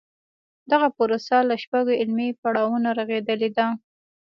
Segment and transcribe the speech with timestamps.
[0.71, 3.67] دغه پروسه له شپږو عملي پړاوونو رغېدلې ده.